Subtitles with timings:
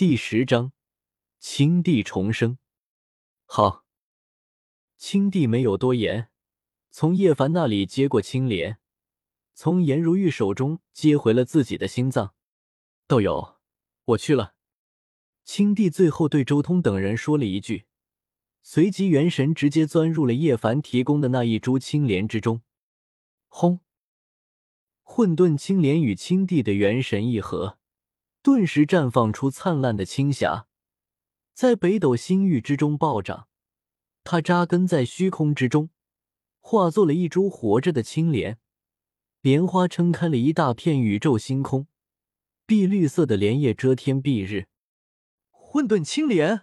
[0.00, 0.72] 第十章，
[1.38, 2.56] 青帝重生。
[3.44, 3.84] 好，
[4.96, 6.30] 青帝没有多言，
[6.90, 8.78] 从叶凡那里接过青莲，
[9.52, 12.32] 从颜如玉手中接回了自己的心脏。
[13.06, 13.58] 道友，
[14.06, 14.54] 我去了。
[15.44, 17.84] 青帝最后对周通等人说了一句，
[18.62, 22.62] 随即元神直接钻入了叶凡提供的那一株青莲之中。
[23.48, 23.80] 轰！
[25.02, 27.79] 混沌青莲与青帝的元神一合。
[28.42, 30.66] 顿时绽放出灿烂的青霞，
[31.52, 33.48] 在北斗星域之中暴涨。
[34.24, 35.90] 它扎根在虚空之中，
[36.60, 38.58] 化作了一株活着的青莲，
[39.42, 41.86] 莲花撑开了一大片宇宙星空，
[42.64, 44.68] 碧绿色的莲叶遮天蔽日。
[45.50, 46.62] 混沌青莲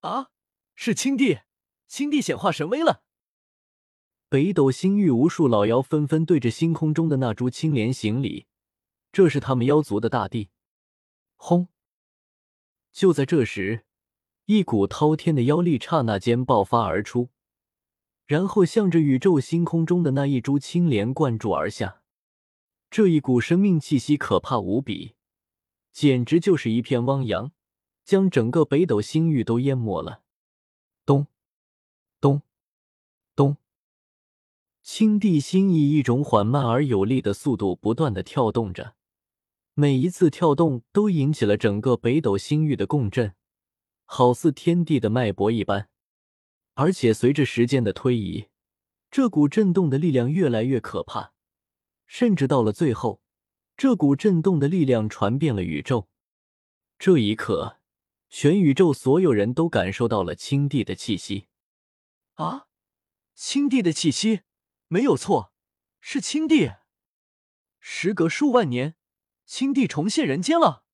[0.00, 0.30] 啊，
[0.74, 1.40] 是青帝！
[1.86, 3.02] 青帝显化神威了！
[4.28, 8.47] 北斗星域无数老妖纷纷对着星空中的那株青莲行礼。
[9.18, 10.50] 这是他们妖族的大地。
[11.34, 11.66] 轰！
[12.92, 13.84] 就在这时，
[14.44, 17.30] 一股滔天的妖力刹那间爆发而出，
[18.26, 22.00] 然后向着宇宙星空中的那一株青莲灌注而下。
[22.92, 25.16] 这一股生命气息可怕无比，
[25.90, 27.50] 简直就是一片汪洋，
[28.04, 30.22] 将整个北斗星域都淹没了。
[31.04, 31.26] 咚
[32.20, 32.42] 咚
[33.34, 33.56] 咚！
[34.84, 38.94] 青帝心以一种缓慢而有力的速度不断的跳动着。
[39.80, 43.36] 每一次跳动都引起了整个北斗星域的共振，
[44.06, 45.88] 好似天地的脉搏一般。
[46.74, 48.48] 而且随着时间的推移，
[49.08, 51.32] 这股震动的力量越来越可怕，
[52.08, 53.22] 甚至到了最后，
[53.76, 56.08] 这股震动的力量传遍了宇宙。
[56.98, 57.78] 这一刻，
[58.28, 61.46] 全宇宙所有人都感受到了青帝的气息。
[62.34, 62.66] 啊，
[63.36, 64.40] 青帝的气息，
[64.88, 65.52] 没有错，
[66.00, 66.72] 是青帝。
[67.78, 68.96] 时隔数万年。
[69.48, 70.84] 青帝重现人间了。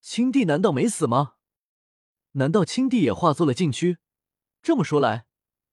[0.00, 1.34] 青帝难道没死吗？
[2.32, 3.98] 难道青帝也化作了禁区？
[4.62, 5.26] 这么说来，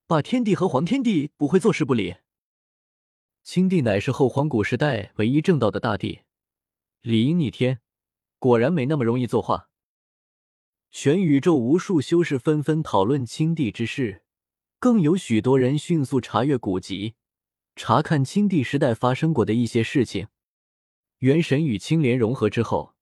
[0.06, 2.18] 霸天帝和黄天帝不会坐视不理。
[3.42, 6.24] 青帝乃是后黄古时代唯一正道的大帝，
[7.00, 7.80] 理应逆天，
[8.38, 9.70] 果然没那么容易作画。
[10.92, 14.24] 全宇宙无数修士纷纷讨论青帝之事，
[14.78, 17.16] 更有许多人迅速查阅古籍，
[17.78, 20.28] 查看青帝时代发生过的一些事情。
[21.22, 22.96] 元神与青莲融合之后，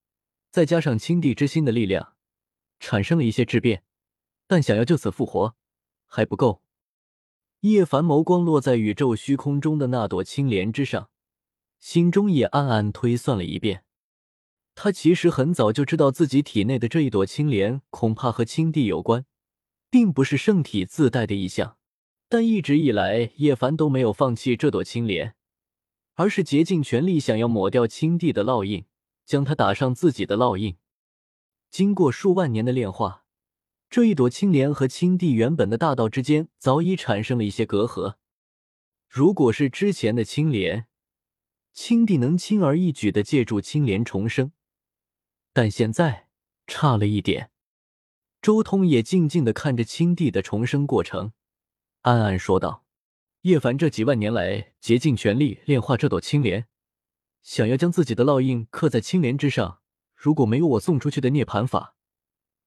[0.52, 2.16] 再加上青帝之心的力量，
[2.78, 3.84] 产生了一些质变，
[4.46, 5.56] 但想要就此复活
[6.06, 6.62] 还不够。
[7.62, 11.09] 叶凡眸光落在宇宙虚空中的那朵青莲之上，
[11.80, 13.85] 心中也暗暗推算了一遍。
[14.75, 19.25] 他其实很早就知道自己体内的这一朵青莲恐怕和青帝有关，
[19.90, 21.78] 并不是圣体自带的意象，
[22.28, 25.36] 但一直以来叶凡都没有放弃这朵青莲。
[26.19, 28.84] 而是竭尽全力想要抹掉青帝的烙印，
[29.25, 30.75] 将他打上自己的烙印。
[31.69, 33.24] 经过数万年的炼化，
[33.90, 38.16] 这一朵青莲和青帝原本的大道之间早已产生了一些隔阂。
[39.07, 40.88] 如果是之前的青莲，
[41.72, 44.51] 青帝能轻而易举的借助青莲重生，
[45.53, 46.28] 但现在
[46.68, 47.50] 差了一点。
[48.41, 51.31] 周通也静静的看着青帝的重生过程，
[52.01, 52.84] 暗暗说道。
[53.44, 56.67] 叶凡这几万年来竭尽全力炼化这朵青莲，
[57.41, 59.79] 想要将自己的烙印刻在青莲之上。
[60.13, 61.95] 如果没有我送出去的涅槃法，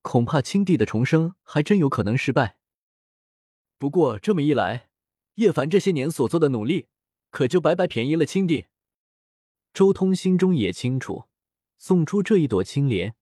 [0.00, 2.56] 恐怕青帝的重生还真有可能失败。
[3.76, 4.88] 不过这么一来，
[5.34, 6.88] 叶凡这些年所做的努力
[7.30, 8.68] 可就白白便宜了青帝。
[9.74, 11.24] 周通心中也清楚，
[11.76, 13.14] 送出这一朵青莲，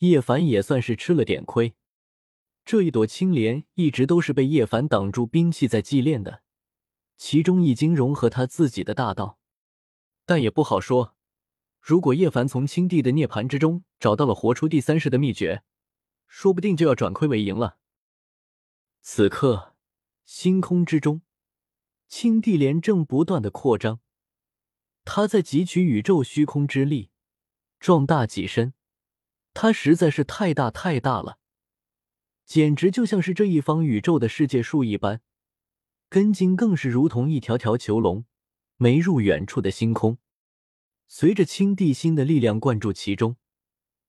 [0.00, 1.74] 叶凡也算是吃了点亏。
[2.66, 6.42] 这一朵青莲一直都是被叶凡挡住兵器在祭炼的。
[7.16, 9.38] 其中已经融合他自己的大道，
[10.26, 11.14] 但也不好说。
[11.80, 15.62] 如果叶凡从青帝的涅槃之中找到了活出第三世的秘诀，
[16.26, 17.78] 说不定就要转亏为盈了。
[19.02, 19.74] 此刻，
[20.24, 21.20] 星空之中，
[22.08, 24.00] 青帝莲正不断的扩张，
[25.04, 27.10] 他在汲取宇宙虚空之力，
[27.78, 28.72] 壮大己身。
[29.52, 31.38] 他实在是太大太大了，
[32.46, 35.20] 简直就像是这一方宇宙的世界树一般。
[36.14, 38.24] 根茎更是如同一条条囚笼，
[38.76, 40.18] 没入远处的星空。
[41.08, 43.34] 随着青帝心的力量灌注其中，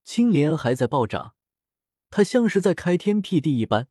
[0.04, 1.34] 青莲还在暴涨。
[2.10, 3.88] 它像是在开天辟地一般，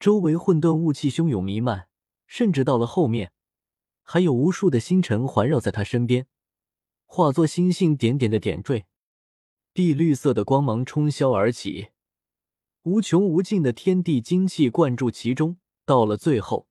[0.00, 1.88] 周围混沌雾气汹涌弥漫，
[2.26, 3.34] 甚至到了后面，
[4.02, 6.26] 还有无数的星辰环绕在它身边，
[7.04, 8.86] 化作星星点点的点缀。
[9.74, 11.88] 碧绿色的光芒冲霄而起，
[12.84, 15.58] 无穷无尽的天地精气灌注其中。
[15.84, 16.68] 到了最后。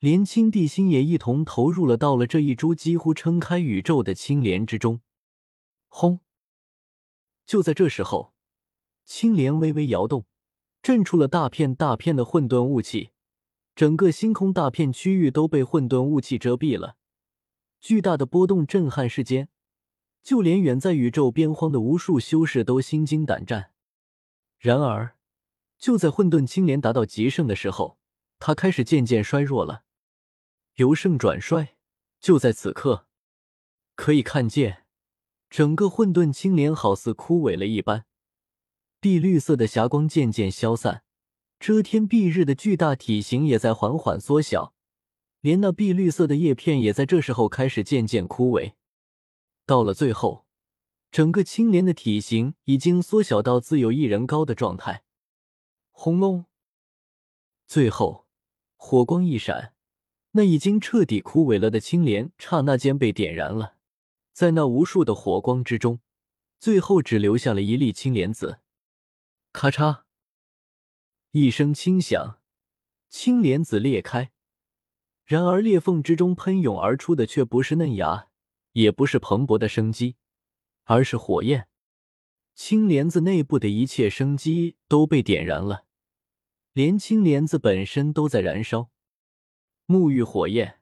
[0.00, 5.02] 连青帝心也一同投入了到了这一株几乎撑开宇宙的青莲之中。
[5.88, 6.20] 轰！
[7.44, 8.32] 就在这时候，
[9.04, 10.24] 青莲微微摇动，
[10.80, 13.10] 震出了大片大片的混沌雾气，
[13.74, 16.96] 整个星空大片区域都被混沌雾气遮蔽了。
[17.78, 19.50] 巨大的波动震撼世间，
[20.22, 23.72] 就连远在宇宙边荒的无数修士都心惊胆战。
[24.58, 25.16] 然而，
[25.76, 27.98] 就在混沌青莲达到极盛的时候，
[28.38, 29.82] 它开始渐渐衰弱了，
[30.80, 31.76] 由盛转衰。
[32.18, 33.06] 就在此刻，
[33.94, 34.86] 可以看见，
[35.50, 38.06] 整个混沌青莲好似枯萎了一般，
[38.98, 41.04] 碧绿色的霞光渐渐消散，
[41.58, 44.74] 遮天蔽日的巨大体型也在缓缓缩小。
[45.40, 48.74] 连那碧绿色的叶片也在这时候开始渐渐枯萎，
[49.64, 50.46] 到了最后，
[51.10, 55.04] 整个青莲的体型已经缩小到自有一人高的状态。
[55.90, 56.44] 轰隆！
[57.66, 58.26] 最后，
[58.76, 59.74] 火光一闪，
[60.32, 63.76] 那已经彻底枯萎了的青莲刹那间被点燃了。
[64.32, 66.00] 在那无数的火光之中，
[66.58, 68.60] 最后只留下了一粒青莲子。
[69.52, 70.02] 咔嚓！
[71.32, 72.40] 一声轻响，
[73.08, 74.30] 青莲子裂开。
[75.24, 78.28] 然而，裂缝之中喷涌而出的却不是嫩芽，
[78.72, 80.16] 也不是蓬勃的生机，
[80.84, 81.68] 而是火焰。
[82.54, 85.86] 青莲子内部的一切生机都被点燃了，
[86.72, 88.90] 连青莲子本身都在燃烧，
[89.90, 90.78] 沐浴火焰。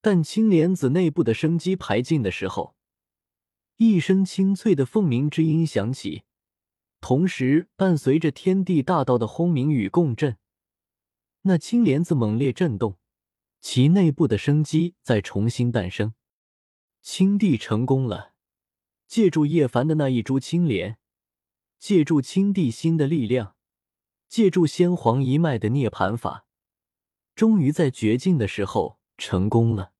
[0.00, 2.74] 但青莲子内部的生机排尽的时候，
[3.76, 6.22] 一声清脆的凤鸣之音响起，
[7.02, 10.38] 同时伴随着天地大道的轰鸣与共振，
[11.42, 12.96] 那青莲子猛烈震动。
[13.60, 16.14] 其内部的生机在重新诞生，
[17.00, 18.32] 青帝成功了。
[19.06, 20.98] 借助叶凡的那一株青莲，
[21.78, 23.54] 借助青帝心的力量，
[24.26, 26.46] 借助先皇一脉的涅槃法，
[27.34, 29.92] 终于在绝境的时候成功了。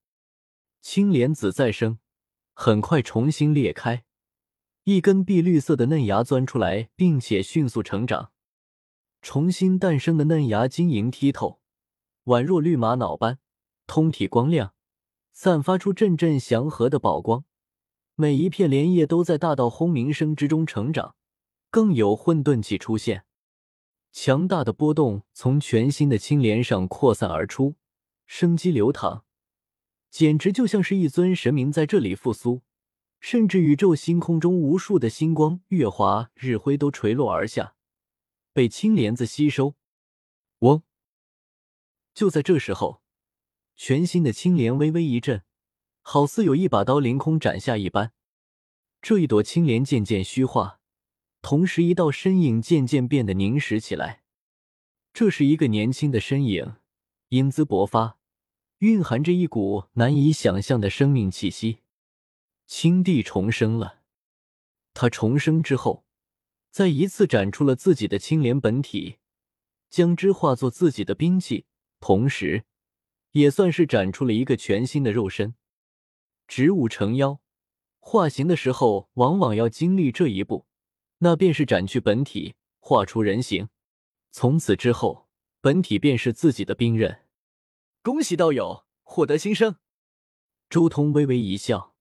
[0.80, 1.98] 青莲子再生，
[2.54, 4.04] 很快重新裂开，
[4.84, 8.32] 一根碧绿色的嫩芽钻出来，并且迅速成长。
[9.20, 11.60] 重新诞生的嫩芽晶莹剔透，
[12.24, 13.38] 宛若绿玛瑙般。
[13.86, 14.74] 通体光亮，
[15.32, 17.44] 散发出阵阵祥和的宝光。
[18.14, 21.14] 每一片莲叶都在大道轰鸣声之中成长，
[21.70, 23.24] 更有混沌气出现。
[24.12, 27.76] 强大的波动从全新的青莲上扩散而出，
[28.26, 29.24] 生机流淌，
[30.10, 32.62] 简直就像是一尊神明在这里复苏。
[33.18, 37.76] 甚至宇宙星空中无数的星光、月华、日辉都垂落而下，
[38.52, 39.76] 被青莲子吸收。
[40.58, 40.82] 嗡！
[42.12, 43.00] 就在这时候。
[43.74, 45.42] 全新的青莲微微一震，
[46.02, 48.12] 好似有一把刀凌空斩下一般。
[49.00, 50.80] 这一朵青莲渐渐虚化，
[51.42, 54.22] 同时一道身影渐渐变得凝实起来。
[55.12, 56.76] 这是一个年轻的身影，
[57.28, 58.16] 英姿勃发，
[58.78, 61.80] 蕴含着一股难以想象的生命气息。
[62.66, 64.00] 青帝重生了，
[64.94, 66.06] 他重生之后，
[66.70, 69.18] 再一次展出了自己的青莲本体，
[69.90, 71.66] 将之化作自己的兵器，
[72.00, 72.64] 同时。
[73.32, 75.54] 也算是展出了一个全新的肉身。
[76.46, 77.40] 植物成妖，
[77.98, 80.66] 化形的时候往往要经历这一步，
[81.24, 83.68] 那便是斩去本体，化出人形。
[84.32, 85.28] 从此之后，
[85.60, 87.20] 本体便是自己的兵刃。
[88.02, 89.76] 恭喜道友获得新生。
[90.68, 91.91] 周通微微一笑。